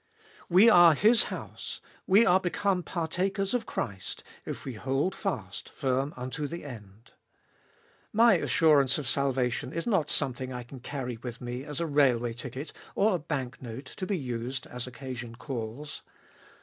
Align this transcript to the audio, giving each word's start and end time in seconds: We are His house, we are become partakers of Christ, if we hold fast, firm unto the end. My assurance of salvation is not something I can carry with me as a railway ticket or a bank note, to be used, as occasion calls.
We 0.49 0.67
are 0.67 0.95
His 0.95 1.25
house, 1.25 1.79
we 2.07 2.25
are 2.25 2.39
become 2.39 2.81
partakers 2.81 3.53
of 3.53 3.67
Christ, 3.67 4.23
if 4.47 4.65
we 4.65 4.73
hold 4.73 5.13
fast, 5.13 5.69
firm 5.69 6.11
unto 6.17 6.47
the 6.47 6.65
end. 6.65 7.11
My 8.11 8.33
assurance 8.33 8.97
of 8.97 9.07
salvation 9.07 9.71
is 9.71 9.85
not 9.85 10.09
something 10.09 10.51
I 10.51 10.63
can 10.63 10.79
carry 10.79 11.17
with 11.17 11.39
me 11.39 11.63
as 11.63 11.79
a 11.79 11.85
railway 11.85 12.33
ticket 12.33 12.73
or 12.95 13.13
a 13.13 13.19
bank 13.19 13.61
note, 13.61 13.85
to 13.97 14.07
be 14.07 14.17
used, 14.17 14.65
as 14.65 14.87
occasion 14.87 15.35
calls. 15.35 16.01